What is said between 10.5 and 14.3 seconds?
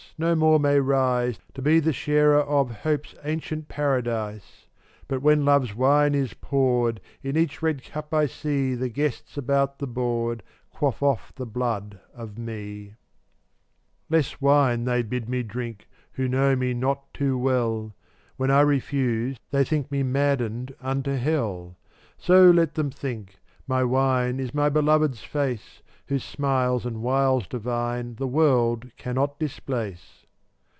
Quaff off the blood of me. 0un<j (rttttdtf ^